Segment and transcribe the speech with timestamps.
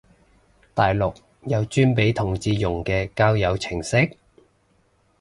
[0.73, 1.15] 大陸
[1.45, 4.17] 有專俾同志用嘅交友程式？